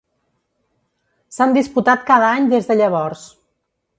S'han 1.35 1.53
disputat 1.59 2.09
cada 2.09 2.33
any 2.39 2.49
des 2.57 2.69
de 2.71 2.79
llavors. 2.83 3.29